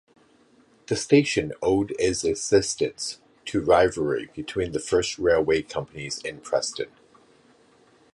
The 0.87 0.95
station 0.95 1.53
owed 1.61 1.93
its 1.99 2.23
existence 2.23 3.19
to 3.45 3.61
rivalry 3.61 4.31
between 4.35 4.71
the 4.71 4.79
first 4.79 5.19
railway 5.19 5.61
companies 5.61 6.17
in 6.25 6.39
Preston. 6.41 6.89